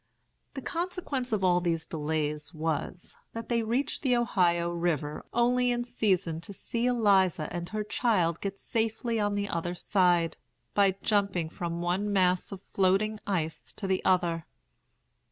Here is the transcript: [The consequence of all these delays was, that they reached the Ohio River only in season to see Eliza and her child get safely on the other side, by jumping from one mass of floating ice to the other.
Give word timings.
[The 0.55 0.63
consequence 0.63 1.31
of 1.31 1.43
all 1.43 1.61
these 1.61 1.85
delays 1.85 2.55
was, 2.55 3.15
that 3.33 3.49
they 3.49 3.61
reached 3.61 4.01
the 4.01 4.15
Ohio 4.15 4.71
River 4.71 5.23
only 5.31 5.69
in 5.69 5.83
season 5.83 6.41
to 6.41 6.51
see 6.53 6.87
Eliza 6.87 7.47
and 7.53 7.69
her 7.69 7.83
child 7.83 8.41
get 8.41 8.57
safely 8.57 9.19
on 9.19 9.35
the 9.35 9.47
other 9.47 9.75
side, 9.75 10.37
by 10.73 10.95
jumping 11.03 11.49
from 11.49 11.83
one 11.83 12.11
mass 12.11 12.51
of 12.51 12.63
floating 12.63 13.19
ice 13.27 13.71
to 13.73 13.85
the 13.85 14.03
other. 14.03 14.47